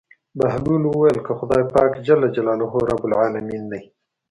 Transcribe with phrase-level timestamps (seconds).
[0.39, 1.91] بهلول وويل که خداى پاک
[2.89, 3.81] رب العلمين دى.